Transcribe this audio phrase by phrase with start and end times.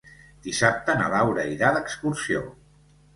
[0.45, 2.41] Dissabte na Laura irà d'excursió.